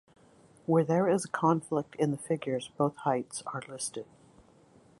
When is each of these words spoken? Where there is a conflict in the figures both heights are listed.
Where 0.65 0.83
there 0.83 1.07
is 1.07 1.25
a 1.25 1.29
conflict 1.29 1.93
in 1.93 2.09
the 2.09 2.17
figures 2.17 2.71
both 2.75 2.95
heights 2.95 3.43
are 3.45 3.61
listed. 3.69 4.07